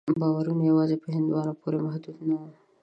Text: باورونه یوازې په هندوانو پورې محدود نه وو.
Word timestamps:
باورونه 0.19 0.63
یوازې 0.71 0.95
په 1.03 1.07
هندوانو 1.15 1.59
پورې 1.61 1.77
محدود 1.85 2.17
نه 2.29 2.35
وو. 2.41 2.49